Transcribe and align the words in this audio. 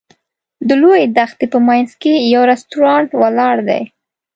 د 0.67 0.69
لویې 0.81 1.05
دښتې 1.17 1.45
په 1.53 1.59
منځ 1.67 1.89
کې 2.01 2.13
یو 2.33 2.41
رسټورانټ 2.51 3.09
ولاړ 3.21 3.55
دی. 3.69 3.81